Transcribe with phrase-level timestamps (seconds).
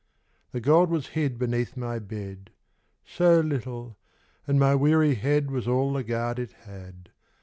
[0.51, 2.35] The gold was hid beneath my b
[3.05, 3.99] So little,
[4.47, 7.11] and my weary head \V:is all the guard it had.